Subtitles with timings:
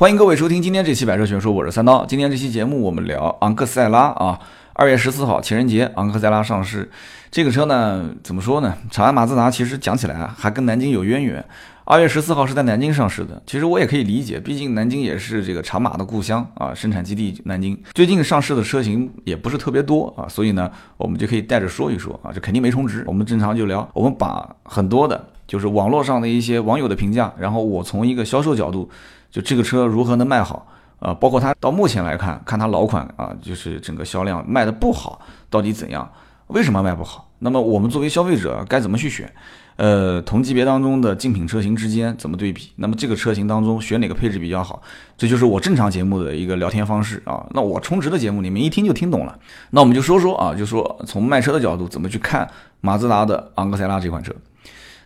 [0.00, 2.06] 欢迎各位收听今天这期百车全说，我是三刀。
[2.06, 4.40] 今天这期节目我们聊昂克赛拉啊，
[4.72, 6.90] 二月十四号情人节，昂克赛拉上市。
[7.30, 8.74] 这个车呢，怎么说呢？
[8.90, 11.44] 长安马自达其实讲起来，还跟南京有渊源。
[11.84, 17.78] 二月十四号是在南京上市的，其实我也可以理解，毕竟南京也是这个长马的故乡啊，生产基地南京。
[17.92, 23.04] 最近上市的车型也不是特别多啊，所以呢，我们就可以带着说一说啊，这肯定没充值。
[23.06, 28.88] 我们正常就聊，我们把很多的，就是网络上的一些网友的评价，然后我从一个销售角度。
[29.30, 30.66] 就这个车如何能卖好
[30.98, 31.14] 啊？
[31.14, 36.10] 包括它到目前来看，看它老款啊，就是整个销量卖的不好，到底怎样？
[36.48, 37.28] 为什么卖不好？
[37.38, 39.32] 那么我们作为消费者该怎么去选？
[39.76, 42.70] 呃，同级别当中的竞品车型之间怎么对比？
[42.76, 44.82] 那么这个车型当中选哪个配置比较好？
[45.16, 47.46] 这就是我正常节目的一个聊天方式啊。
[47.52, 49.38] 那我充值的节目你们一听就听懂了。
[49.70, 52.46] 那我们就说说啊，就说从卖车的角度怎么去看
[52.82, 54.34] 马自达的昂克赛拉这款车。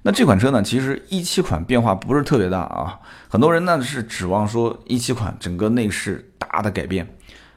[0.07, 7.09] 那这款车呢，其实一七款变化不是特别大啊，很多人呢是指望说一七款整个内饰大的改变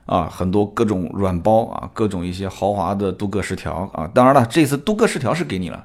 [0.05, 5.83] 啊，很多各种软包啊，各种一些豪华的镀铬饰条啊，当然了，这次镀铬饰条是给你了，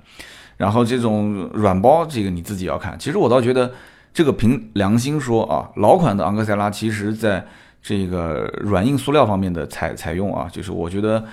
[0.56, 2.96] 然后这种软包这个你自己要看。
[2.96, 3.72] 其实我倒觉得
[4.14, 7.44] 这个凭良心说啊，老款的昂克赛拉其实在
[7.82, 11.24] 这个软硬塑料方面的采采用啊，就是我觉得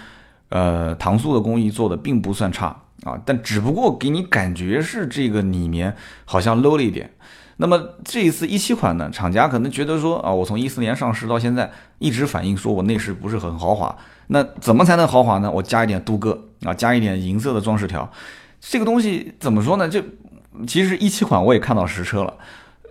[0.50, 2.76] 呃搪塑的工艺做的并不算差。
[3.04, 7.12] 啊，但只不过给你感觉是这个里面好像 low 了一点。
[7.62, 13.94] 那么这一次一七款呢，厂家可能觉得说啊，我从一四年上市到现在，一直反映说我内饰不是很豪华。
[14.28, 15.52] 那怎么才能豪华呢？
[15.52, 18.10] 我加一点镀铬啊，加一点银色的装饰条。
[18.62, 19.90] 这个东西怎么说呢？
[19.90, 20.02] 就
[20.66, 22.34] 其实一七款我也看到实车了，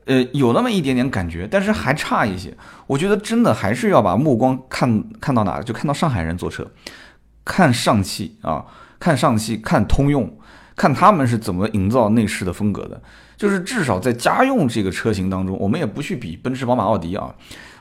[0.04, 2.54] 呃，有那么一点点感觉，但是还差一些。
[2.86, 6.70] 我觉得真的还是要把目光看看到哪，就看到上海人坐车，
[7.44, 8.66] 看上汽啊。
[8.98, 10.38] 看上汽，看通用，
[10.76, 13.00] 看他们是怎么营造内饰的风格的。
[13.36, 17.34] 就是至少在家用这个车型当中，我们也不去比奔驰、宝马、奥迪啊，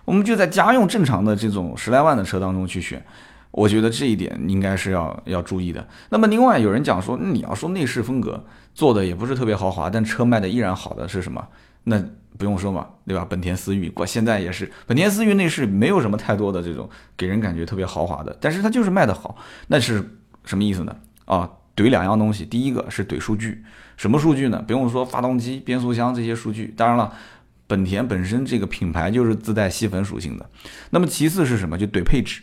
[0.06, 3.04] 我们就在家用正常的这种十来万的车当中去选。
[3.50, 5.88] 我觉得这一点应该是要要注意的。
[6.10, 11.48] 那么另外有人讲说，你要说内饰风格做的也不是特别豪华，但车卖的依然好的是什么？
[11.86, 12.00] 那
[12.38, 13.26] 不用说嘛，对吧？
[13.28, 19.36] 本田思域，我现在也是本田思域内饰没有什么太多的这种给人感觉特别豪华的，但是它就是卖的好，
[19.68, 20.96] 那是什么意思呢？
[21.28, 23.64] 啊，怼两样东西，第一个是怼数据，
[23.96, 24.64] 什么数据呢？
[24.66, 26.74] 不用说，发动机、变速箱这些数据。
[26.76, 27.14] 当然了，
[27.68, 30.50] 本田本身这个品牌就是自带吸粉属性的。
[30.90, 31.78] 那么其次是什么？
[31.78, 32.42] 就怼配置，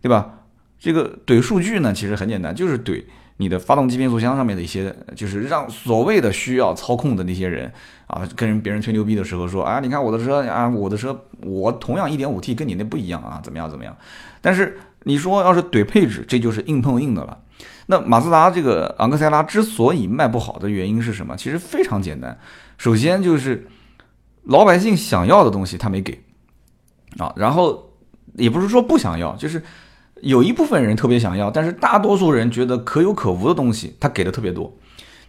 [0.00, 0.34] 对吧？
[0.78, 3.02] 这个怼数据呢，其实很简单，就是怼
[3.38, 7.72] 你的发动机、变速箱上面的一些，就是让所谓的需要操控的那些人
[8.06, 13.96] 啊，跟人别人吹牛逼的时候说啊，你看我的车啊，我的车我同样一点五 T 跟你那不一样啊，怎么样怎么样？
[14.40, 17.38] 但是你说要是怼配置，这就是硬碰硬的了。
[17.86, 21.36] 那马自达这个昂克赛拉之所以卖不好的原因是什么？
[21.36, 22.38] 其实非常简单，
[22.76, 23.66] 首先就是
[24.44, 26.22] 老百姓想要的东西他没给
[27.18, 27.92] 啊，然后
[28.34, 29.62] 也不是说不想要，就是
[30.20, 34.76] 有一部分人特别想要，但是大多数人觉得可有可无的东西他给的特别多。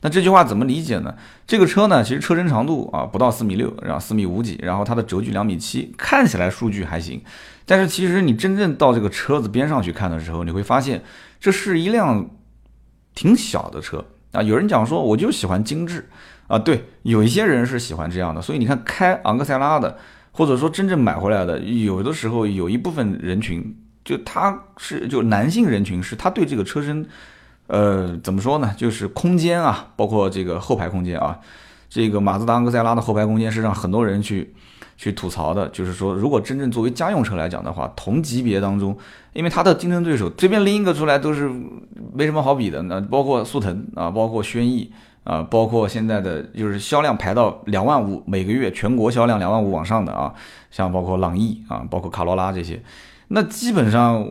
[0.01, 1.13] 那这句话怎么理解呢？
[1.45, 7.21] 这个车呢，其实车身长度啊不到四米六，然后四米五几，然后它的轴距两米七，看起来数据还行，
[7.65, 11.03] 但是其实你真正到这个车子边上去看的时候，你会发现
[11.39, 12.29] 这是一辆。
[13.15, 16.07] 挺小的车啊，有人讲说我就喜欢精致
[16.47, 19.97] 啊，对，有一些人是喜欢这样的，所以你看开昂克赛拉的，
[20.31, 27.05] 或者说真正买回来的，有的时候有一部分人群，就他是就男性人群是他对这个车身，
[27.67, 31.39] 呃，怎么说呢，就是空间啊，包括这个后排空间啊，
[31.89, 34.53] 这个马自达昂克赛拉的后排空间是让很多人去。
[35.01, 38.93] 去吐槽的，就是说，如果真正作为家用车来讲的话，同级别当中，
[39.31, 41.49] 因为它的竞争对手随便拎一个出来都是
[42.13, 42.81] 没什么好比的。
[42.81, 44.91] 那包括速腾啊，包括轩逸
[45.23, 50.33] 啊，包括现在的就是销量排到两万五每个月全国销量两万五往上的啊，
[50.69, 52.83] 像包括朗逸啊，包括卡罗拉这些，
[53.29, 54.29] 那基本上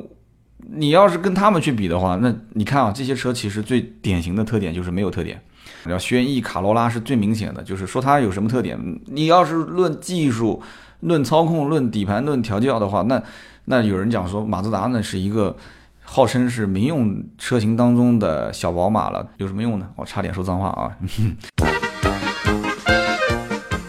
[0.70, 5.40] 你要是跟他们去比的话，那你看啊，这些车其实最典型的特点就是没有特点。
[5.86, 8.78] 要轩逸、卡罗拉是最明显的，就是说它有什么特点？
[9.06, 10.62] 你要是论技术、
[11.00, 13.22] 论操控、论底盘、论调教的话，那
[13.66, 15.56] 那有人讲说马自达呢是一个
[16.02, 19.88] 号称是民用车型当中的小宝马了，有什么用呢？
[19.96, 20.96] 我差点说脏话啊！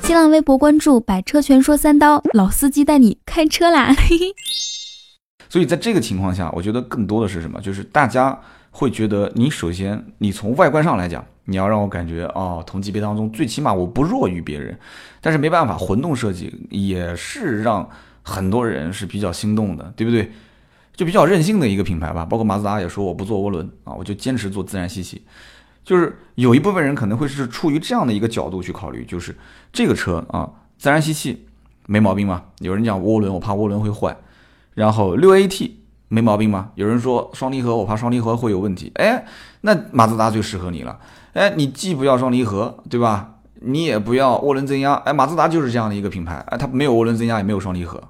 [0.03, 3.93] 新浪微博关注“百车全说三刀”，老司机带你开车啦！
[3.93, 4.33] 嘿 嘿
[5.49, 7.59] 所以在这个情况下，我觉得更多的是什么？
[7.59, 8.39] 就是大家
[8.71, 11.25] 会觉得，你首先你从外观上来讲。
[11.45, 14.77] 你要让我感觉哦，同级别当中最起码我不弱于别人，
[15.19, 17.89] 但是没办法，混动设计也是让
[18.21, 20.31] 很多人是比较心动的，对不对？
[20.95, 22.23] 就比较任性的一个品牌吧。
[22.23, 25.23] 包括马自达也说我不做涡轮啊，我就坚持做自然吸气。
[25.83, 29.35] 就是有一部分人可能会是出于这样的一个角度去考虑，就是
[29.73, 30.47] 这个车啊，
[30.77, 31.47] 自然吸气，
[31.87, 32.43] 没毛病吗？
[32.59, 34.15] 有人讲涡轮，我怕涡轮会坏。
[34.79, 35.71] 然后六 AT
[36.07, 36.69] 没毛病吗？
[36.75, 38.89] 有人说双离合，我怕双离合会有问题。
[38.95, 39.25] 哎，
[39.59, 40.97] 那马自达最适合你了。
[41.33, 43.35] 哎，你既不要双离合，对吧？
[43.61, 44.93] 你也不要涡轮增压。
[44.93, 46.35] 哎，马自达就是这样的一个品牌。
[46.47, 48.01] 哎，它没有涡轮增压，也没有双离合。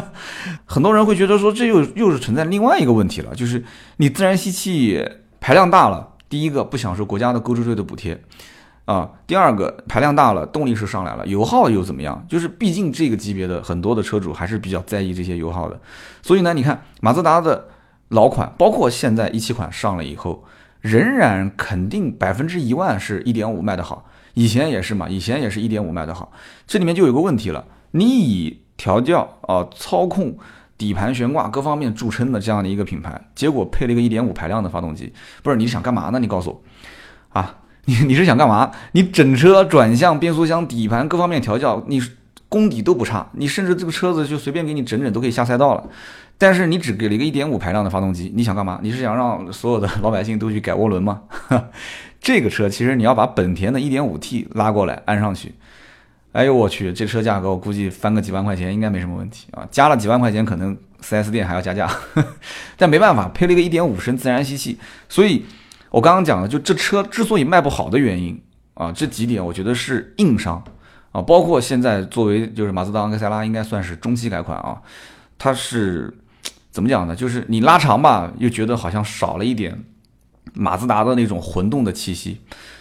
[0.64, 3.62] 很多人会觉得说，这又又是存在另外一个问题了，就是
[3.98, 5.06] 你自然吸气
[5.38, 8.18] 排量大了，第一个不享受国家的购置税的补贴。
[8.86, 12.24] 啊，第二个排量大了，动力是上来了，油耗又怎么样？
[12.28, 15.78] 就是毕竟这个级别的很多的车主还是比较在意这些油耗的，
[16.22, 17.66] 所以呢，你看马自达的
[18.10, 20.44] 老款，包括现在一七款上了以后，
[20.80, 24.04] 仍然肯定百分之一万是一点五卖的好，
[24.34, 26.30] 以前也是嘛，以前也是一点五卖的好，
[26.64, 30.38] 这里面就有个问题了，你以调教啊、操控、
[30.78, 35.12] 底盘悬挂各方面著称的这样的一个品牌，结果配了一个一点五排量的发动机，
[35.42, 36.20] 不是你想干嘛呢？
[36.20, 37.58] 你告诉我，啊？
[37.86, 38.70] 你你是想干嘛？
[38.92, 42.00] 你整车转向、变速箱、底盘各方面调教，你
[42.48, 45.82] 功底都不差，你甚至这个车子就随便给你整整都可以下赛道了。
[46.38, 48.78] 但是你只给了一个1.5排量的发动机，你想干嘛？
[48.82, 51.22] 你是想让所有的老百姓都去改涡轮吗？
[52.20, 55.54] 这个车其实你要把本田的 1.5T 拉过来安上去，
[56.32, 61.90] 哎呦我去，这车价格我估计翻个几万块钱应该没什么问题啊，加了几万块钱可能 4S 店还要加价，
[62.76, 64.78] 但没办法，配了一个1.5升自然吸气，
[65.08, 65.44] 所以。
[65.90, 68.40] 我刚刚讲的，就这车之所以卖不好的原因
[68.74, 70.62] 啊，这几点我觉得是硬伤
[71.12, 74.82] 啊，包括现在作为就是马自达昂克赛拉应该算是中期改款啊，
[75.38, 76.12] 它是
[76.70, 77.16] 怎么讲呢？
[77.16, 79.84] 就是你拉长吧，又觉得好像少了一点
[80.52, 82.40] 马自达的那种混动的气息，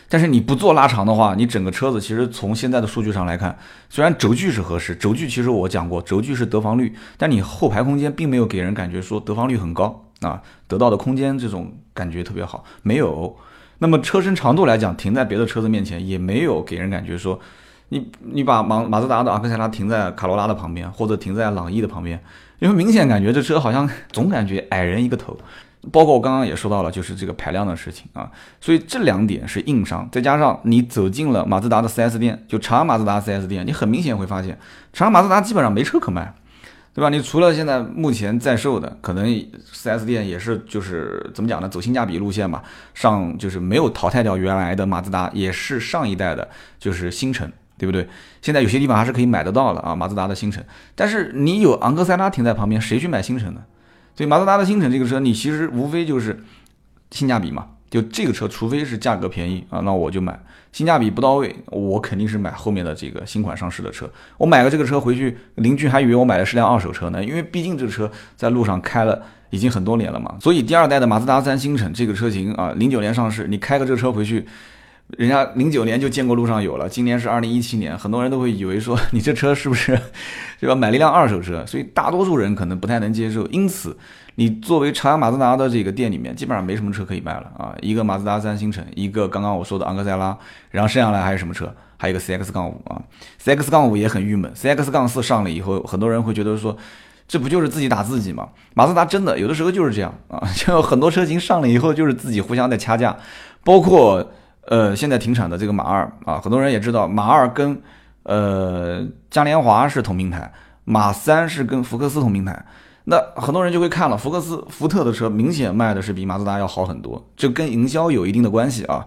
[0.10, 3.58] 但是你不做拉长的话，你整个车子其实从现在的数据上来看，
[3.90, 10.05] 虽然轴距是合适，轴距其实我讲过，轴距是得房率，但你后排空间并没有给人感觉说得房率很高。
[10.22, 13.36] 啊，得到的空间这种感觉特别好，没有。
[13.80, 17.40] 那么车身长度来讲，停在别的车子面前也没有给人感觉说，
[17.90, 22.20] 你你把马马自达的阿克赛拉停在卡罗拉的旁边，或者停在朗逸的旁边，
[22.60, 25.38] 因为明显感觉这车好像 总感觉矮人一个头。
[25.92, 30.10] 包括我刚刚也说到了，就是这个排量的事情啊，所以这两点是硬伤。
[30.12, 34.58] 再加上你走进了马自达的 4S 店，就长安马自达 4S 店，你很明显会发现，
[34.94, 36.34] 长安马自达基本上没车可卖。
[36.96, 37.10] 对吧？
[37.10, 39.28] 你除了现在目前在售的，可能
[39.74, 41.68] 4S 店也是就是怎么讲呢？
[41.68, 42.64] 走性价比路线嘛，
[42.94, 46.48] 上就是没有淘汰掉原来的马自达，也是上一代的，
[46.80, 48.08] 就是星辰，对不对？
[48.42, 50.66] 现在有些地方还是可以买得到的啊，马自达的星辰。
[50.96, 53.66] 但是你有昂克赛拉停在旁边，谁去买星辰呢？
[54.16, 56.46] 所以马自达的星辰这个车，你其实无非就是
[57.12, 57.68] 性价比嘛。
[57.96, 60.38] 就这个车，除非是价格便宜啊，那我就买。
[60.74, 64.10] 性价比不到位，我肯定是买后面的这个新款上市的车。
[64.38, 70.36] 我买个这个车回去，邻居还以为我买的是辆二手车呢，因为毕竟这车在路上开了已经很多年了嘛。
[70.42, 74.46] 所以第二代的马自达三星辰这个车型啊，零九年上市，你开个这个车回去，
[75.16, 79.98] 人家零九年就见过路上有了，今年是二零一七年，很多人都会以为说 你这车是不是
[80.60, 80.76] 对吧？
[80.76, 83.96] 买了一辆二手车，所以大多数人可能不太能接受，因此。
[84.36, 87.74] 你作为长安马自达的这个店里面，基本上没什么车可以卖了啊！
[87.82, 90.38] 一个马自达三星辰，一个刚刚我说的昂克赛拉，
[90.72, 91.74] 然后剩下来还有什么车？
[91.98, 93.02] 还有一个 CX 杠五啊
[93.42, 96.76] ，CX 杠五也很郁闷，CX 杠四上了以后，很多人会觉得说，
[97.26, 98.50] 这不就是自己打自己吗？
[98.74, 103.16] 马自达真的有的时候就是这样啊，就很多车型上了以后就是自己互相在掐架，
[103.64, 104.34] 包括
[104.68, 107.82] 呃现在停产的这个马二啊，很多人也知道马二跟
[108.24, 110.52] 呃嘉年华是同平台，
[110.84, 112.66] 马三是跟福克斯同平台。
[113.08, 119.06] 那很多人就会看了，福克斯、福特的车明显卖的是比马自达要好很多，这跟营销有一定的关系啊。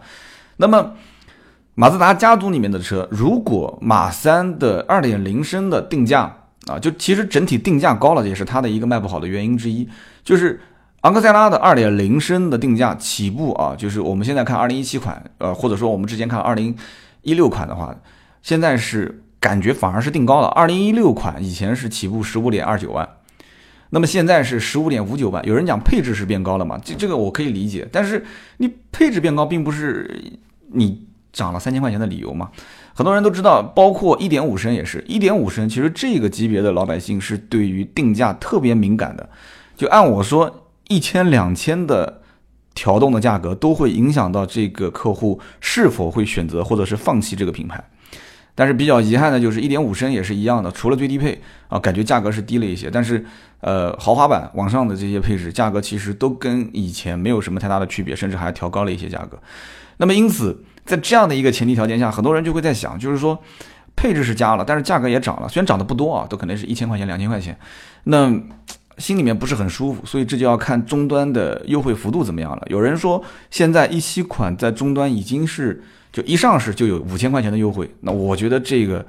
[0.58, 0.92] 那么，
[1.74, 6.32] 马自达家族里面的车，如果马三的二点零升的定价
[6.66, 9.88] 啊，就其实整体定价高了，也是它的一个卖不好的原因之一。
[10.22, 10.60] 就是
[11.00, 16.76] 昂克赛拉的二点零升的定价起步啊，就是我们现在看二零一七款，呃，或者说我们之前看二零
[17.22, 17.92] 一六款的话，
[18.42, 20.46] 现在是感觉反而是定高了。
[20.48, 23.08] 二零一六款以前是起步十五点二九万。
[23.90, 26.78] 那么现在是十五点五九万，有人讲配置是变高了嘛？
[26.84, 28.24] 这这个我可以理解，但是
[28.58, 30.32] 你配置变高并不是
[30.72, 32.50] 你涨了三千块钱的理由嘛？
[32.94, 39.28] 很多人都知道，包括一点五升也是一点五升，其实这个级别的老百姓是对于定价特别敏感的。
[39.76, 42.22] 就按我说，一千两千的
[42.74, 47.82] 调动的价格都会影响到这个客户是否会选择或者是放弃这个品牌。
[48.58, 53.24] 但是比较遗憾的就是一点五升也是一样的，除了最低配啊，感觉价格是低了一些，但是
[53.60, 59.38] 呃豪华版往上的这些配置价格其实都跟以前没有什么太大的区别，甚至还调高了一些价格。
[59.98, 63.38] 那么因此在这样的一个前提条件下，很多人就会在想，就是说
[63.94, 67.56] 配置是加了，但是价格也涨了，虽然涨得不多啊，都可能是一千块钱、两千块钱，
[68.02, 68.34] 那
[68.98, 72.62] 心里面不是很舒服，所以这就要看终端的优惠幅度怎么样了。
[72.66, 73.22] 有人说
[73.52, 75.84] 现在一七款在终端已经是。
[76.18, 79.06] 就一上市就有五千块钱的优惠，那我觉得这个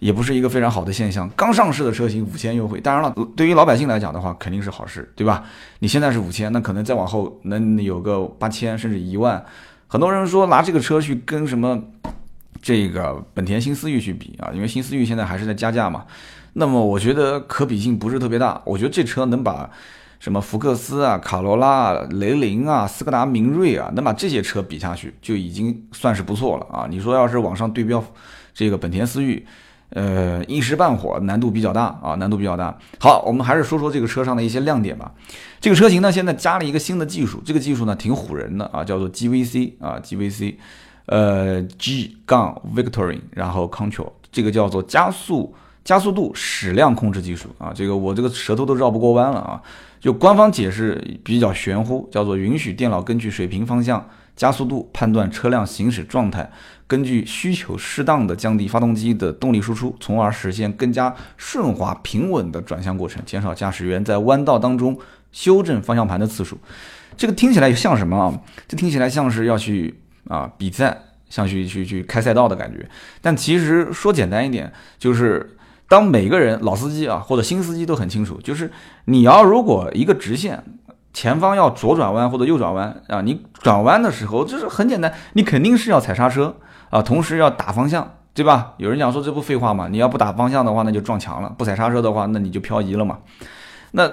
[0.00, 1.30] 也不是一个非常好的现象。
[1.34, 5.44] 刚上市的车型五千优惠，当然了，对于老百姓来讲的话，肯定是好事，对吧？
[5.78, 9.42] 你现在是五千，那可能再往后能有个八千甚至一万。
[9.86, 11.82] 很多人说拿这个车去跟什么
[12.60, 16.04] 这个本田新思域去比啊，因为新思域现在还是在加价嘛。
[16.52, 18.60] 那么我觉得可比性不是特别大。
[18.66, 19.70] 我觉得这车能把
[20.22, 26.86] 什么福克斯啊、卡罗拉啊、雷凌啊、斯柯达明锐啊，能把这些车比下去，就已经算是不错了啊。
[26.88, 28.00] 你说要是往上对标
[28.54, 29.44] 这个本田思域，
[29.88, 32.78] 呃，一时半会儿难度比较大啊，难度比较大。
[33.00, 35.10] 好，我们还是说说这个车上的一些亮点吧。
[35.60, 40.54] 这个车型呢，现在加了一个新的技术，这个技术呢挺唬人的啊，叫做 GVC 啊，GVC，
[41.06, 45.52] 呃，G 杠 Victory，然后 Control，这个叫做加速。
[45.84, 49.60] 加速度矢量控制技术啊，这个我这个舌头都绕不过弯了啊！
[50.02, 56.50] 就官方解释比较玄乎，叫做允许电脑根据水平方向、加速度判断车辆行驶状态，
[56.88, 64.98] 根据需求适当的降低发动机的动力输出，从而实现更加顺滑平稳的转向过程，减少驾驶员在弯道当中
[65.30, 66.58] 修正方向盘的次数。
[67.16, 68.40] 这个听起来像什么啊？
[68.66, 69.94] 这听起来像是要去
[70.26, 72.84] 啊比赛，像去去去开赛道的感觉。
[73.20, 75.56] 但其实说简单一点，就是。
[75.92, 78.72] 当每个人老司机啊，或者新司机都很清楚，就是
[79.04, 80.64] 你要如果一个直线
[81.12, 86.56] 前方要左转弯或者右转弯啊，你转弯的时候就是很简单，你肯定是要踩刹车
[86.88, 88.72] 啊，同时要打方向，对吧？
[88.78, 89.86] 有人讲说这不废话吗？
[89.90, 93.18] 你要不打方向的话，那就撞墙了；不踩刹车的话，那你就漂移了嘛。
[93.90, 94.08] 那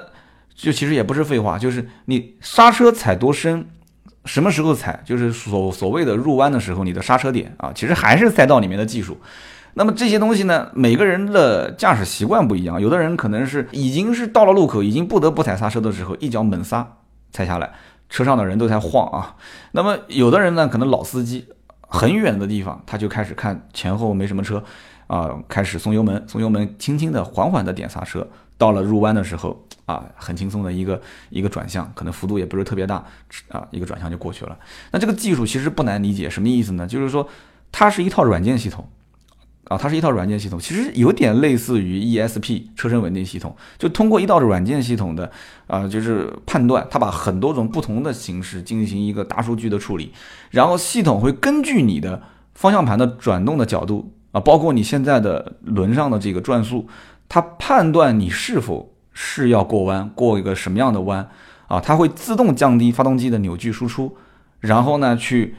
[0.54, 3.66] 就其实也不是废话，就是你刹车踩多深，
[4.26, 9.18] 什么时候踩，就是所所谓的入弯的时候你的刹车点啊，其实还是赛道里面的技术。
[9.80, 16.86] 那么这些东西呢，每个人的驾驶习惯不一样，有的人可能是已经是到了路口，已经不得不踩刹车的时候，一脚猛刹
[17.32, 17.72] 踩下来，
[18.10, 19.38] 车上的人都在晃啊。
[19.72, 21.48] 那么有的人呢，可能老司机，
[21.88, 24.62] 很远的地方他就开始看前后没什么车，
[25.08, 33.02] 啊，开始松油门，松油门，轻轻的、缓缓的点刹车，到了入弯的时候啊，很轻松的一个一个转向，可能幅度也不是特别大，
[33.48, 34.58] 啊，一个转向就过去了。
[34.92, 36.86] 那这个技术其实不难理解，什么意思呢？
[36.86, 37.26] 就是说
[37.72, 38.86] 它是一套软件系统。
[39.70, 45.32] 啊，它是一套软件系统，其实有点类似于 ESP 车身稳定系统，就通过一道软件系统的
[45.68, 50.12] 啊，就是判断，它把很多种不同的形式进行一个大数据的处理，
[50.50, 52.20] 然后系统会根据你的
[52.56, 56.88] 方向盘的转动的角度啊，包括你现在的轮上的这个转速，
[57.28, 61.30] 它判断你是否是要过弯，过一个什么样的弯
[61.68, 64.18] 啊，它会自动降低发动机的扭矩输出，
[64.60, 65.54] 然后呢去。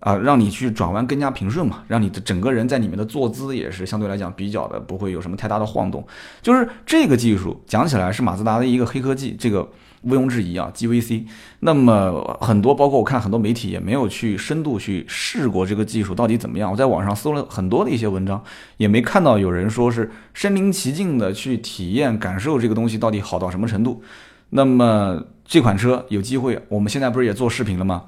[0.00, 6.06] 啊，让你去转弯更加平顺嘛，让你的整个人在里面的坐姿也是相对来讲比较的不会有什么太大的晃动。
[6.42, 9.68] 就是这个技术讲起来是马自达的一个黑科技，这个
[10.02, 11.24] 毋庸置疑啊，GVC。
[11.60, 16.70] 那么很多包括我看很多媒体也没有去深度去试过这个技术到底怎么样。
[16.70, 18.40] 我在网上搜了很多的一些文章，
[18.76, 24.02] 也没看到有人说是身临其境的去体验感受这个东西到底好到什么程度。
[24.50, 28.04] 那么这款车有机会，我们现在不是也做视频了吗？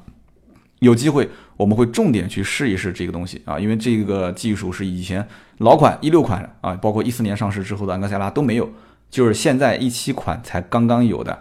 [0.81, 5.27] 有机会我们会重点去试一试这个东西啊，因为这个技术是以前
[5.59, 8.71] 老款一六款啊，包括一四年上市之后的昂克赛拉都没有，
[9.11, 11.39] 就是现在一七款才刚刚有的。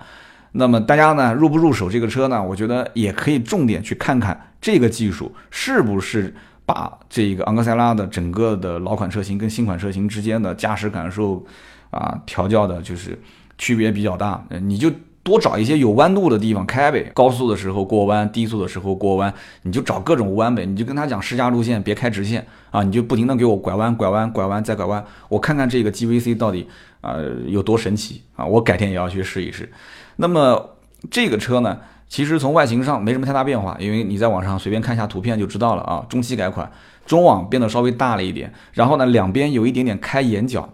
[0.53, 2.41] 那么大家呢入不入手这个车呢？
[2.41, 6.33] 我觉得也可以重点去看看这个技术是不是
[6.65, 11.45] 把这个昂克赛拉的整个的老款车型跟新款车型之间的驾驶感受
[11.91, 13.19] 啊调教的，就是
[13.59, 14.91] 区别比较大，你就。
[15.27, 26.65] 多找一些有弯度的地方开呗，高速的时候过弯，低速的时候过弯，你就找各种弯呗，你就跟他讲试驾路线，别开直线啊，你就不停的给我拐弯、拐弯、拐弯再拐弯，我看看这个 GVC 到底
[27.01, 29.69] 啊有多神奇啊，我改天也要去试一试。
[30.15, 30.77] 那么
[31.11, 36.71] 这个车呢，其实从外形上没什么太大变化，因为你在网上随便看一下图片就知道了啊，中期改款，
[37.05, 40.73] 中网变得稍微大了一点，然后呢两边有一点点开眼角，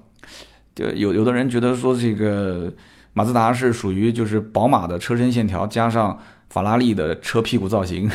[0.75, 2.71] 就有有的人觉得说这个。
[3.13, 8.09] 马自达是属于就是宝马的车身线条加上法拉利的车屁股造型，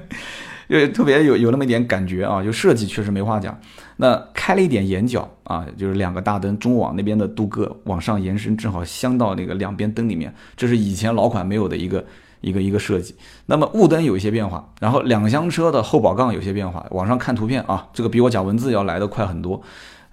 [0.68, 3.58] 就特别有有那么一点感觉啊，就设计确实没话讲。
[3.96, 12.04] 那开了一点眼角啊，就是两个大灯中网那边的镀铬往上延伸，正好镶到那个两边灯里面，这是以前老款没有的一个
[12.40, 13.14] 一个一个设计。
[13.46, 19.60] 那么雾灯有一些变化，然后两厢车的后保杠有些变化，网上看图片啊，这个比我讲文字要来的快很多。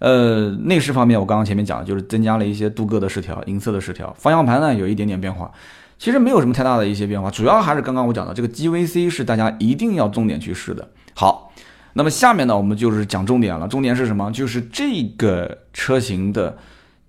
[0.05, 4.15] 呃，内饰方面，我刚刚前面讲的就是增加了一些镀铬的饰条、银色的饰条。
[4.19, 5.51] 方向盘呢，有一点点变化，
[5.97, 10.87] 其实没有什么太大的一些变化，主要还是刚刚我讲的这个 GVC 是大家一定要重点去试的。
[11.15, 11.51] 好，
[11.93, 13.67] 那么下面呢，我们就是讲重点了。
[13.67, 14.29] 重点是什么？
[14.31, 16.55] 就是这个车型的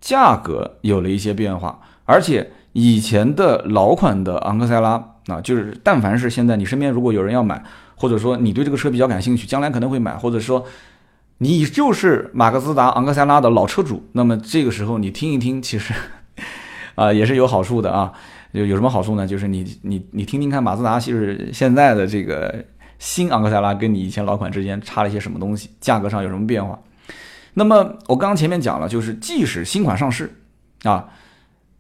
[0.01, 4.93] 价格有了一些变化，而且以前的老款的昂克赛拉
[5.27, 7.63] 啊，就是但凡是现在你身边如果有人要买，
[7.95, 10.65] 或者说你对这个车比较感兴趣，将来可能会买，或者说。
[11.39, 15.93] 你就是马自达昂克赛拉的老车主，那么这个时候你听一听，其实
[16.97, 18.13] 啊也是有好处的啊。
[18.53, 19.27] 有有什么好处呢？
[19.27, 22.65] 就是你你你听听看，马自达是现在的这个
[22.99, 26.79] 新昂克赛拉跟你以前老款之间差了一些什么东西，价格上有什么变化。
[27.53, 30.41] 那么我刚刚前面讲了，就是即使新款上市
[30.85, 31.09] 啊，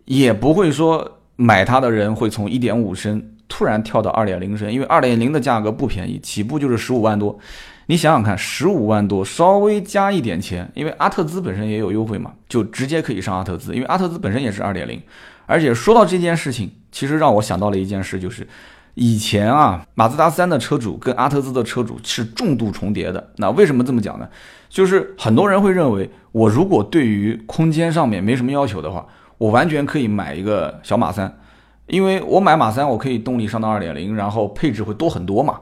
[0.04, 7.38] 也不会说买它的人会从1.5升突然跳到2.0升，因为2.0的价格不便宜，起步就是十五万多。
[7.86, 15.00] 你想想看，十五万多，稍微加一点钱，因为阿特兹本身也有优惠嘛，就直接可以上阿特兹，因为阿特兹本身也是2.0。
[15.46, 18.44] 而且说到这件事情，其实让我想到了一件事，就是
[18.94, 23.30] 以前啊，马自达三的车主跟阿特兹的车主是重度重叠的。
[23.36, 24.28] 那为什么这么讲呢？
[24.68, 29.06] 就是很多人会认为，我如果对于空间上面没什么要求的话，
[29.38, 31.38] 我完全可以买一个小马三，
[31.86, 35.60] 因为我买马三，我可以动力上到二点零，然后配置会多很多嘛。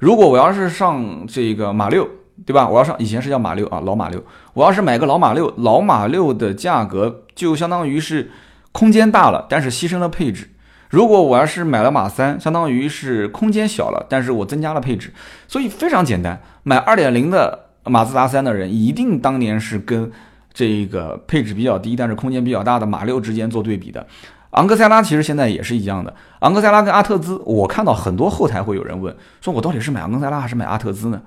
[0.00, 2.08] 如果我要是上这个马六，
[2.44, 2.68] 对吧？
[2.68, 4.20] 我要上以前是叫马六啊，老马六，
[4.54, 8.32] 我要是买个老马六，老马六的价格就相当于是。
[8.72, 10.48] 空间大了，但是牺牲了配置。
[10.90, 15.12] 如果我要是买了马三，相当于是空间小了，但是我增加了配置。
[15.48, 20.08] 所以非常简单，买二点零的马自达三的人，一定当年是跟
[20.54, 24.06] 这个配置比较低，但是空间比较大的马六之间做对比的。
[24.50, 26.14] 昂克赛拉其实现在也是一样的。
[26.40, 31.20] 昂克赛拉跟阿特兹，我看到很多后台会有人问，说我到底是买昂克赛拉还是买阿特兹呢？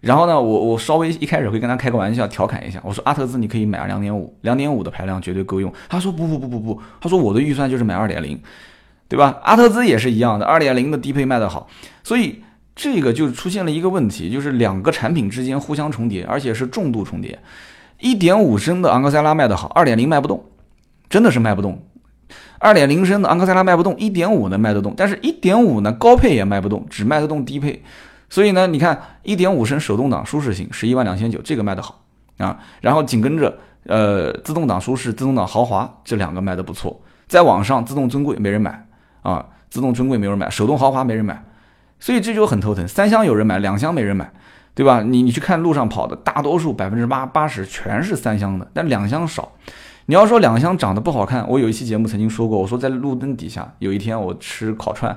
[0.00, 5.72] 然后呢，我我稍微一开始会跟他开个玩笑，调侃一下，我说阿特兹你可以买两点五，两点五的排量绝对够用。
[5.88, 8.38] 他说不不不不不，他说我的预算就是买二点零，
[9.08, 9.38] 对吧？
[9.42, 11.66] 阿特兹也是一样的，二点零的低配卖得好，
[12.04, 12.42] 所以
[12.76, 17.38] 这个就出现了一个问题，就是两个产品之间互相重叠，而且是重度重叠。
[17.98, 20.44] 一点五升的昂克赛拉卖得好，二点零卖不动，
[21.08, 21.82] 真的是卖不动。
[22.58, 27.82] 二点零升的昂克赛拉卖不动，一点五呢卖得动，但是一点五呢高配也卖不动，只卖得动低配。
[28.28, 32.02] 所以呢，你看一点五升手动挡舒适型十一万两千九，这个卖得好
[32.38, 32.58] 啊。
[32.80, 37.00] 然后紧跟着，呃，自动挡舒适、自动挡豪华这两个卖得不错。
[37.28, 38.86] 再往上，自动尊贵没人买
[39.22, 41.44] 啊，自动尊贵没人买，手动豪华没人买，
[42.00, 42.86] 所以这就很头疼。
[42.88, 44.32] 三厢有人买，两厢没人买，
[44.74, 45.02] 对吧？
[45.02, 49.52] 你你去看路上跑的，大多数百分之八八十全是三厢的，但两厢少。
[50.06, 55.16] 你要说两厢长得不好看，我有一期节目曾经说过，我说在路灯底下，有一天我吃烤串。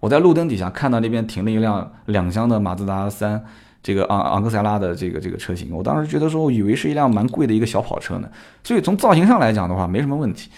[0.00, 3.44] 我在路灯底下看到那边停了一辆两厢的马自达三，
[3.82, 8.30] 这个昂昂克赛拉的这个这个车型，我当时觉得说，以为是一辆蛮贵的一个小跑车呢。
[8.64, 10.50] 所以从造型上来讲的话，没什么问题。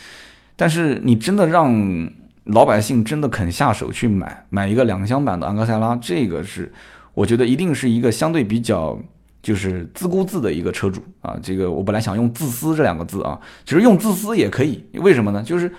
[0.55, 2.09] 但是你真的让
[2.45, 6.73] 老百姓真的肯下手去买买一个两厢版的昂克赛拉，这个是
[7.15, 8.97] 我觉得一定是一个相对比较
[9.43, 11.37] 就是自顾自的一个车主啊。
[11.43, 14.83] 这个我本来想用自私这两个字啊，其实用自私也可以。
[14.95, 15.43] 为什么呢？
[15.43, 15.71] 就是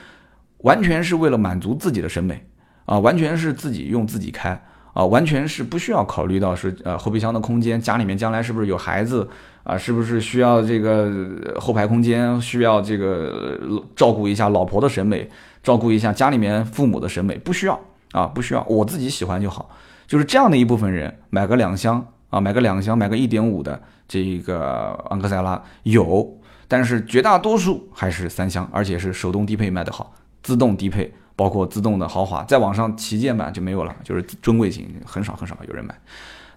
[0.59, 2.45] 完全是为了满足自己的审美。
[2.85, 9.25] 啊，完全是自己用自己开啊，完全是不需要考虑到是呃后备箱的空间，家里面将来是不是有孩子
[9.63, 11.09] 啊，是不是需要这个
[11.57, 13.57] 后排空间，需要这个
[13.95, 15.29] 照顾一下老婆的审美，
[15.63, 17.79] 照顾一下家里面父母的审美，不需要
[18.11, 19.69] 啊，不需要，我自己喜欢就好。
[20.05, 31.13] 就是这样的一部分人，买个两厢啊，买个两厢，买个一点五的这个昂克赛拉有，但是绝大多数还是三厢，而且是手动低配卖得好，自动低配。
[31.35, 35.99] 包括自动的豪华，再往上旗舰版就没有了，就是尊贵型，很少很少有人买。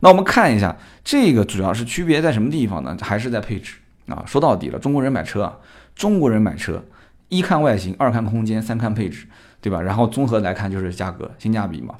[0.01, 2.95] 那我们看一下，这个主要是区别在什么地方呢？
[3.01, 4.23] 还是在配置啊？
[4.27, 5.57] 说到底了，中国人买车啊，
[5.95, 6.85] 中国人买车，
[7.31, 9.27] 一看外形，二看空间，三看配置，
[9.62, 9.81] 对吧？
[9.81, 11.95] 然后综合来看就是价格，性价比嘛。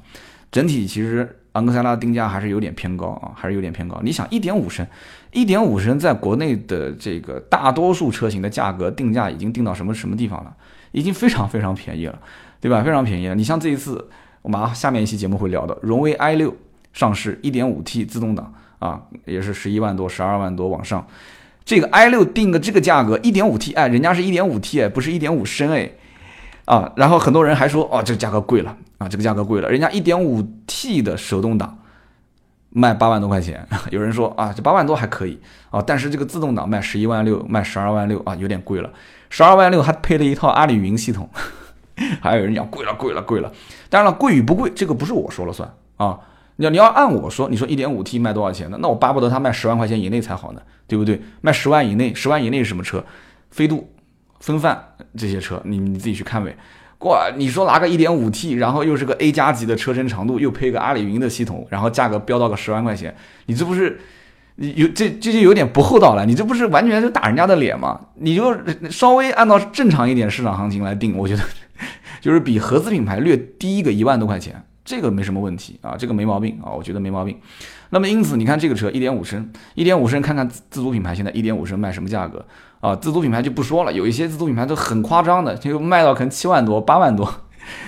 [0.51, 3.99] 整体其实昂克赛拉定价还是有点偏高啊，还是有点偏高。
[4.03, 4.85] 你想，一点五升，
[5.31, 10.53] 一点五升在国内的这个大多数车型的价格定价已经定到什么什么地方了？
[10.91, 12.19] 已经非常非常便宜了。
[12.59, 12.81] 对吧？
[12.81, 14.09] 非常便宜了你像这一次，
[14.41, 16.57] 我们下面一期节目会聊的，荣威 i 六
[16.91, 21.05] 上市，1.5T 自动挡啊，也是十一万多、十二万多往上。
[21.63, 25.91] 这个 i 六定个这个价格，1.5T，哎，人家是一点五 T 哎，不是一点五升哎，
[26.65, 31.77] 啊，然后很多人还说，哦，这价格贵了啊，这个价格贵了，人家 1.5T 的手动挡
[32.69, 38.91] 卖八万多块钱， 有人说啊，这八万多还可以啊，但是这个自动挡卖十一万六，卖十二万六啊，有点贵了，
[39.29, 41.29] 十二万六还配了一套阿里云系统。
[42.21, 43.51] 还有人讲贵了，贵了，贵了。
[43.89, 46.19] 当然了，贵与不贵，这个不是我说了算啊。
[46.57, 48.77] 你要你要按我说，你说一点五 T 卖多少钱呢？
[48.79, 51.19] 那我巴不得它卖十万块钱以内才好呢，对不对？
[51.41, 53.03] 卖十万以内，十万以内是什么车？
[53.49, 53.91] 飞度、
[54.39, 54.79] 风范
[55.17, 56.55] 这些车，你你自己去看呗。
[56.99, 63.99] 哇，你说拿个一点五 T，然后又是个 A 加级的车身长度，又配个阿里云的系统，然后价格飙到个十万块钱，你这不是？
[64.59, 67.99] 有这这就有点不厚道了，你这不是完全是打人家的脸吗？
[68.15, 68.57] 你就
[68.89, 71.43] 稍微按照正常一点市场行情来定，我觉得
[72.19, 77.37] 就是比合资品牌略低一个一万多块钱，这个没什么问题啊，这个没毛病啊，我觉得没毛病。
[77.91, 82.43] 那么因此，你看这个车一点五升，一点五升，看看自主品牌现在一点五升卖什么价格
[82.87, 82.95] 啊？
[82.95, 87.31] 自主品牌就不说了，有一些自主品牌都很夸张的，就卖到可能七万多、八万多，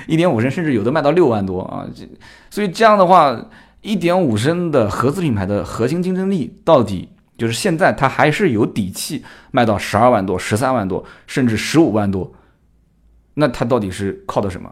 [0.07, 1.85] 一点五升甚至有的卖到六万多啊。
[1.95, 2.07] 这
[2.49, 3.39] 所以这样的话，
[3.81, 12.33] 一点五升的合资品牌的核心竞争力到底就是现在它还是有底气卖到十二万多、十三万多，甚至十五万多，
[13.35, 14.69] 那它到底是靠的什么？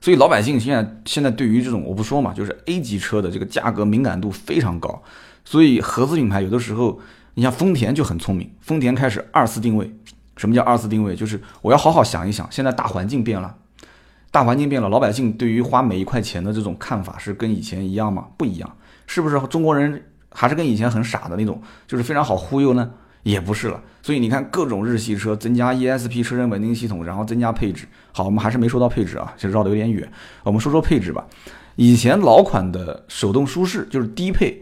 [0.00, 5.02] 所以老百姓现在现在对于这种我不说嘛，就是 A 级车的这个价格敏感度非常高，
[5.44, 7.00] 所以合资品牌有的时候，
[7.38, 9.88] 你像丰田就很聪明，丰田开始二次定位。
[10.36, 11.14] 什么叫二次定位？
[11.14, 13.54] 就是我要好好想一想，现在大环境变了，
[14.32, 18.26] 大环境变了，老百姓对于花每一块钱的这种看法是跟以前一样吗？
[18.36, 18.68] 不一样，
[19.06, 22.90] 是不是中国人还是跟以前很傻的那种，就是非常好忽悠呢？
[23.22, 27.86] 也不是了，所以你看各种日系车增加 ESP 车身稳定系统，然后增加配置。
[28.10, 30.10] 好，我们还是没说到配置啊，就绕得有点远。
[30.42, 31.24] 我们说说配置吧。
[31.76, 34.60] 以前老款的手动舒适就是低配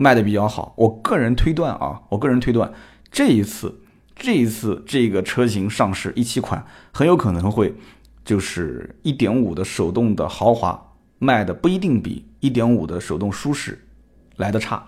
[0.00, 0.72] 卖的比较好。
[0.76, 2.72] 我个人推断啊，我个人推断，
[3.10, 3.80] 这一次
[4.14, 7.74] 这一次这个车型上市一七款很有可能会
[8.24, 13.86] 就是一点五的手动的豪华卖的不一定比一点五的手动舒适
[14.36, 14.82] 来的差。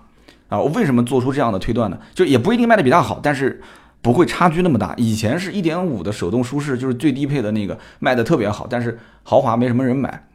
[0.47, 1.99] 啊，我为什么做出这样的推断呢？
[2.13, 3.61] 就也不一定卖的比它好，但是
[4.01, 4.93] 不会差距那么大。
[4.97, 10.27] 以前是一点五的手动舒适，就是最低配的那个卖的特别好，但是豪华没什么人买。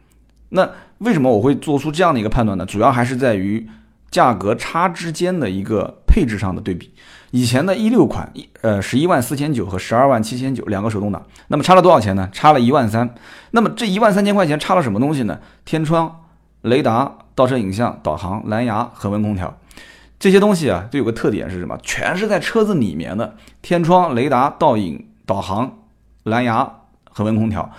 [0.49, 2.65] 那为什么我会做出这样的一个判断呢？
[2.65, 3.67] 主要还是在于
[4.09, 6.93] 价格差之间的一个配置上的对比。
[7.31, 12.29] 以前的一六款，一呃十一万四千九和十二万七千九两个手动挡，那么差了多少钱呢？
[12.31, 13.13] 差了一万三。
[13.51, 15.39] 那么这一万三千块钱差了什么东西呢？
[15.65, 16.23] 天窗、
[16.61, 19.57] 雷达、倒车影像、导航、蓝牙、恒温空调。
[20.17, 21.77] 这些东西啊，都有个特点是什么？
[21.83, 25.79] 全是在车子里面的，天窗、雷达、倒影、导航、
[26.23, 26.71] 蓝牙、
[27.11, 27.71] 恒温空调。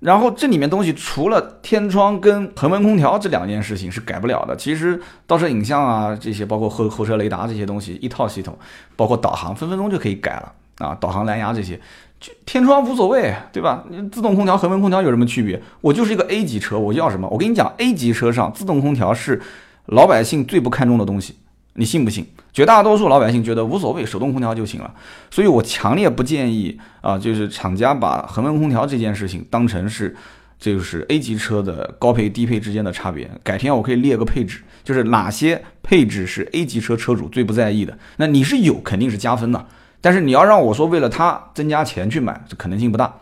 [0.00, 8.56] 然后这里面东西除了天窗跟恒温空调这两件事情是改不了的，其实倒车影像啊这些，包括后后车雷达这些东西一套系统，
[8.94, 10.52] 包括导航分分钟就可以改了
[10.86, 10.94] 啊。
[11.00, 11.80] 导航、蓝牙这些，
[12.20, 13.84] 就天窗无所谓，对吧？
[14.12, 15.60] 自动空调、恒温空调有什么区别？
[15.80, 17.26] 我就是一个 A 级车，我要什么？
[17.28, 19.40] 我跟你讲，A 级车上自动空调是
[19.86, 21.36] 老百姓最不看重的东西。
[21.76, 22.26] 你信不信？
[22.52, 24.94] 绝大多数老百姓觉得无所谓，手动空调就行了。
[25.30, 30.16] 所以我强烈不建议啊，就是厂家把恒温空调这件事情当成是，
[30.58, 33.30] 就是 A 级车的高配低配之间的差别。
[33.42, 37.98] 改天我可以列个配置，就是哪些配置是 A 级车车主最不在意的。
[38.16, 39.66] 那你是有，肯定是加分的。
[40.00, 43.14] 但是你要让我说为了它增加钱去买，这可能性不大。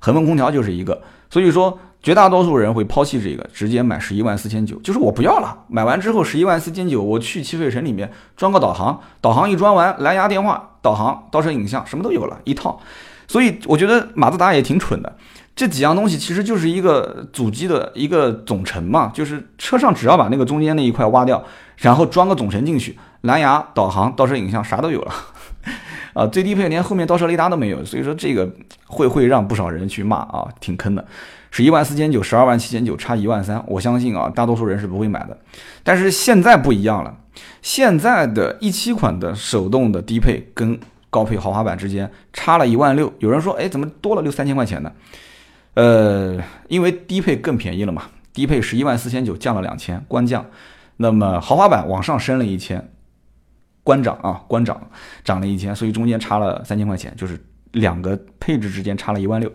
[0.00, 1.78] 恒温空调就是一个，所以说。
[2.02, 5.56] 绝大多数人会抛弃这个，直接买十一万四千九，就是我不要了。
[5.68, 12.80] 买完之后十一万四千九，我去汽配城里面装个导航，导航一装完，蓝牙电话、导航、倒车影像什么都有了一套。
[13.28, 15.16] 所以我觉得马自达也挺蠢的，
[15.54, 21.42] 这几样东西其实就是一个主机的一个总成嘛，就是车上只要把那个中间那一块挖掉，
[21.76, 25.14] 然后装个总成进去，蓝牙、导航、倒车影像啥都有了。
[26.12, 28.50] 啊，最低配连后面倒车雷达都没有，所以说这个
[28.86, 31.04] 会会让不少人去骂啊，挺坑的。
[31.50, 35.36] 十一万四千九，十二万七千九，差一万三，我相信啊，大多数人是不会买的。
[35.82, 37.14] 但是现在不一样了，
[37.60, 40.78] 现在的一七款的手动的低配跟
[41.10, 43.12] 高配豪华版之间差了一万六。
[43.18, 44.90] 有人说，哎，怎么多了六三千块钱呢？
[45.74, 50.46] 呃，因为低配更便宜了嘛，低配十一万四千九降了两千，官降。
[50.98, 52.91] 那么豪华版往上升了一千，
[53.84, 54.80] 官涨啊，官涨
[55.24, 57.42] 涨了一千，所以中间差了三千块钱，就是
[57.72, 59.52] 两个配置之间差了一万六。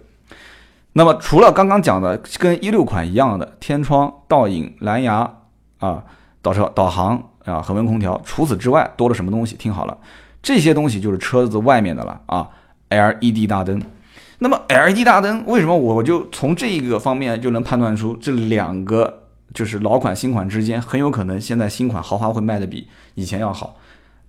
[0.94, 5.32] 那么除了刚刚讲的跟一六款一样的天窗、倒影、蓝牙
[5.80, 6.04] 啊、
[6.42, 9.56] 倒车、导航啊、恒温空调，除此之外多了什么东西？
[9.56, 9.98] 听好了，
[10.42, 12.50] 这些东西就是车子外面的了啊
[12.90, 13.82] ，LED 大灯。
[14.40, 23.76] 那么 LED 大灯为什么我就从这一个方面就能判断出这两个就是老款新款之间很有可能现在新款豪华会卖的比以前要好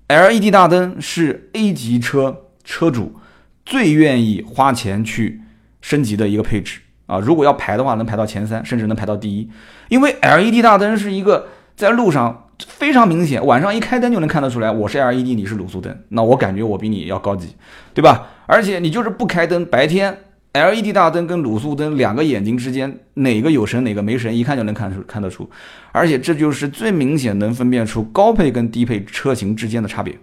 [0.08, 3.16] ？LED 大灯是 A 级车车主
[3.64, 5.42] 最愿意花钱去。
[5.80, 9.48] 升级的一个配置啊，如果要排的话，能排到前三，甚至能排到第一。
[9.88, 17.54] 因为 LED 大灯是一个在路上非常明显，晚上一开灯就能看得出来，我是 LED，你是卤素灯，那我感觉我比你要高级，
[17.94, 18.26] 对吧？
[18.46, 20.18] 而且你就是不开灯，白天
[20.52, 25.48] LED 大灯跟卤素灯两个眼睛之间哪个有神哪个没神，一看就能看出看得出。
[25.92, 30.18] 而且这就是最明显能分辨出高配跟低配车型之间的差别。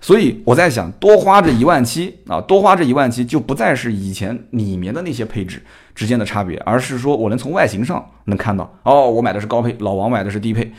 [0.00, 5.62] 所以我在想，多花这一万七啊，多花这一万七，就不再是以前里面的那些配置
[5.94, 10.72] 之间的差别，而是说我能从外形上能看到，哦，我买的是高配，老王买的是低配，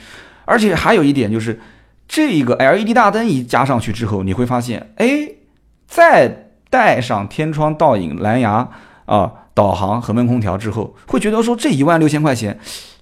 [0.43, 1.57] 而且还有一点就是，
[2.05, 5.29] 这个 LED 大灯一加上去之后，你会发现，哎，
[5.87, 8.67] 再带上天窗、倒影、蓝牙
[9.05, 12.59] 啊、导航、恒温空调之后，会觉得说这一万六千块钱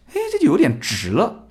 [0.10, 1.46] 哎，这就有点值了。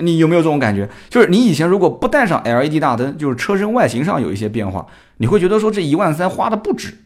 [0.00, 0.88] 你有没有这种感觉？
[1.10, 4.86] 就是你以前如果不带上 LED 大灯，就是车身外形上有一些变化，
[5.18, 6.96] 你会觉得说这一万三花的不值。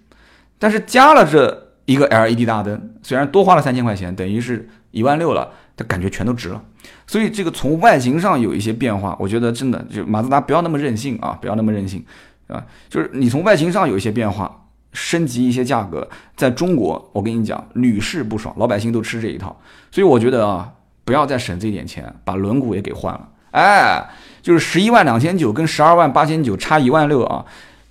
[0.60, 6.62] 但是加了这一个 LED 大灯，虽然多花了三千块钱，等于是一万六了，它感觉全都值了。
[7.08, 12.04] 所以这个从外形上有一些变化，我觉得真的就马自达不要那么任性啊，不要那么任性
[12.50, 19.60] 啊，就是你从外形上有一些变化，升级一些价格，在中国我跟你讲屡试不爽，老百姓都吃这一套。
[19.90, 20.72] 所以我觉得啊。
[21.02, 23.28] 不要再省这点钱，把轮毂也给换了。
[23.50, 24.10] 哎，
[24.42, 27.44] 就是十一万两千九跟十二万八千九差一万六啊，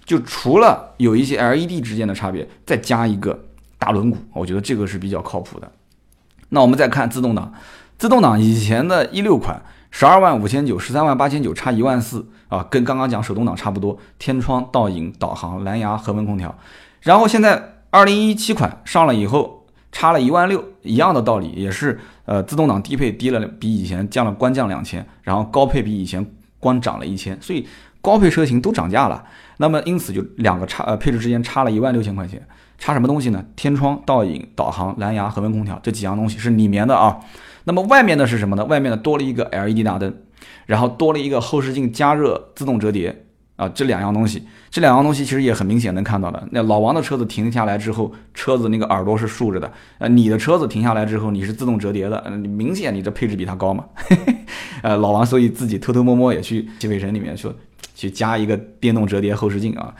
[0.05, 3.37] 就除了有一些 LED 之间的差别，再加一个
[3.77, 5.69] 大轮毂，我觉得这个是比较靠谱的。
[6.49, 7.53] 那我们再看自动挡，
[7.97, 16.55] 自动挡以前的一六款十二万五千九、十三万八千九差一万四啊，跟刚刚讲手动挡差不多，天窗、倒影、导航、蓝牙、恒温空调。
[17.01, 21.99] 然后现在二零一七款上了以后，差了一万六，一样的道理，也是。
[22.25, 26.23] 呃，自动挡低配低了，比以前降了官降两千，然后高配比以前
[26.59, 27.67] 光涨了一千，所以
[28.01, 29.23] 高配车型都涨价了。
[29.57, 32.39] 那么因此就两个差呃配置之间差了一万六千块钱，
[32.77, 33.43] 差什么东西呢？
[33.55, 37.17] 天窗、倒影、导航、蓝牙、恒温空调这几样东西是里面的啊。
[37.69, 38.65] 那么外面的是什么呢？
[38.65, 40.11] 外面的多了一个 LED 大灯，
[40.65, 43.25] 然后多了一个后视镜加热自动折叠。
[43.57, 46.47] 啊，这两样东西，这两样东西其实也很明显能看到的。
[46.51, 49.71] 那老王的车子停下来之后，车子那个耳朵是竖着的。
[49.99, 52.23] 呃，你的车子停下来之后，你是自动折叠的。
[52.25, 53.83] 嗯，明显你这配置比他高嘛。
[54.81, 57.53] 呃，老王所以自己偷偷摸摸也去汽配城里面说，
[57.93, 59.93] 去加一个电动折叠后视镜啊，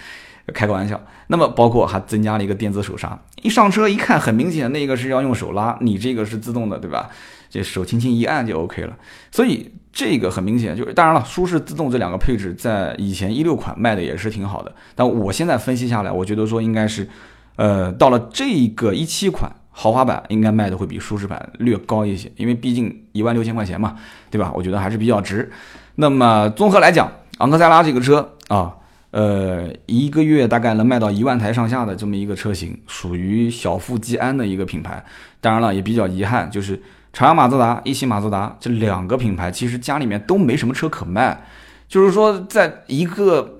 [0.53, 0.99] 开个玩笑。
[1.27, 7.10] 那么包括还增加了一个电子手刹，一上车一看，很明显那个是要用手拉，你这个是自动的，对吧？
[7.50, 8.96] 这手轻轻一按就 OK 了。
[9.32, 9.72] 所以。
[9.92, 17.10] 这个很明显，就是当然了，舒适自动这两个配置在以前一六款卖的也是挺好的，但我现在分析下来，我觉得说应该是，
[17.56, 23.98] 呃，到了这个一七款豪华版应该卖的会比舒适版略高一些，因为毕竟一万六千块钱嘛，
[24.30, 24.54] 对吧？
[24.56, 25.52] 我觉得还是比较值。
[25.96, 28.76] 那么综合来讲，昂克赛拉这个车啊，
[29.10, 35.04] 呃，一个月大概能卖到一万台上下的这么一个车型，属于小富即安的一个品牌。
[35.42, 36.82] 当然了，也比较遗憾，就是。
[37.19, 41.43] 长安马自达、一汽马自达这两个品牌，其实家里面都没什么车可卖，
[41.86, 43.60] 就是说，在一个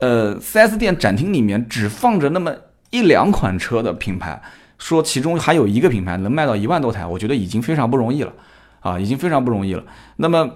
[0.00, 2.54] 呃 4S 店展厅里面，只放着那么
[2.90, 4.38] 一两款车的品牌，
[4.76, 8.30] 说其中还有一个品牌能卖到一万多台，我觉得已经非常不容易了
[8.80, 9.82] 啊，已经非常不容易了。
[10.16, 10.46] 那么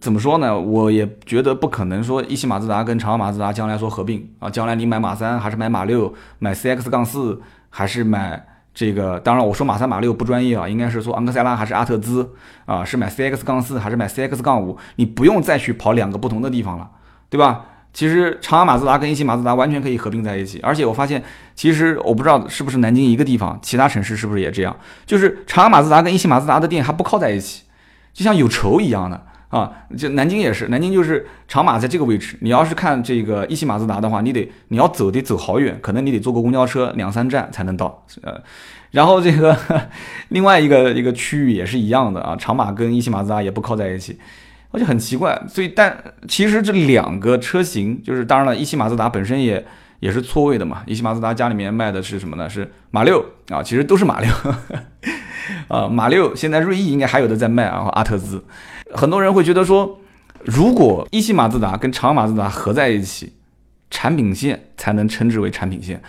[0.00, 0.58] 怎么说呢？
[0.58, 8.55] 我也觉得不可能说一汽马自达跟长安马自达将来说合并啊，将来你买马三还是买马六，买 CX 杠四还是买。
[8.76, 12.30] 这个当然，我说马三马六不专业啊，应该是说昂克赛拉还是阿特兹
[12.66, 14.76] 啊，是买 CX 杠四还是买 CX 杠五？
[14.96, 16.90] 你不用再去跑两个不同的地方了，
[17.30, 17.64] 对吧？
[17.94, 24.76] 其实长安马自达跟一汽马自达完全可以合并在一起，而且我发现，其实我不知道是不是南京一个地方，其他城市是不是也这样？
[25.06, 27.62] 就是长安马自达跟一汽马自达的店还不靠在一起，
[28.12, 29.24] 就像有仇一样的。
[29.48, 32.36] 啊，就南京也是，南京就是长马在这个位置。
[32.40, 38.04] 你要是看这个一汽马自达的话，你得你要走得走好远，可能你得坐个公交车两三站才能到。
[38.22, 38.42] 呃，
[38.90, 39.56] 然后这个
[40.30, 44.18] 另外一个一个区域也是一样的啊，长马跟一汽马自达也不靠在一起，
[44.72, 45.40] 而且很奇怪。
[45.48, 49.64] 所以，但其实这两个车型，就是当然了，一汽马自达本身也
[50.00, 50.82] 也是错位的嘛。
[50.86, 52.50] 一汽马自达家里面卖的是什么呢？
[52.50, 54.28] 是马六啊，其实都是马六。
[55.68, 58.44] 啊，马六现在锐意应该还有的在卖啊，阿特兹。
[58.94, 59.98] 很多人会觉得说，
[60.44, 63.32] 如果一汽马自达跟长安马自达合在一起，
[63.90, 66.00] 产品线才能称之为产品线。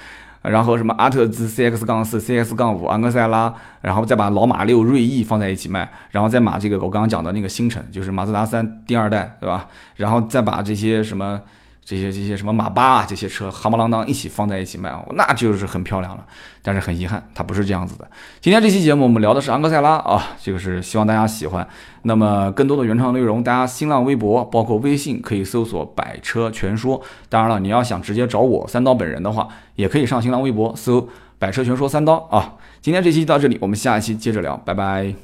[0.43, 9.67] 然后什么阿特兹 CX 杠四、CX 杠五、昂克赛拉，然后再把老马六、锐意放在一起卖，然后再把这个我刚刚讲的那个星辰，就是马自达三第二代，对吧？
[9.95, 11.41] 然后再把这些什么。
[11.87, 16.25] 这些这些什么马八啊，这些车夯不啷当一起放在一起卖啊，那就是很漂亮了。
[16.61, 18.05] 但是很遗憾，它不是这样子的。
[18.41, 21.65] 今天这期节目我们聊的是昂克赛拉啊，这个是希望大家喜欢。
[22.01, 27.01] 那么更多的原创内容，大家新浪微博包括微信可以搜索“百车全说”。
[27.29, 31.07] 当然了，你要想直接找我三刀本人的话，也可以上新浪微博搜
[31.39, 32.55] “百车全说三刀”啊。
[32.81, 35.17] 今天这期到这里，我们下一期接着聊，拜拜。